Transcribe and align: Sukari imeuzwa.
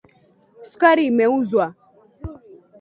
Sukari 0.69 1.03
imeuzwa. 1.11 1.65